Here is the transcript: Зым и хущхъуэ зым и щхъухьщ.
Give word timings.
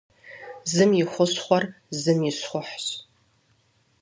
Зым 0.73 0.91
и 1.01 1.03
хущхъуэ 1.11 1.59
зым 2.01 2.19
и 2.29 2.31
щхъухьщ. 2.37 2.85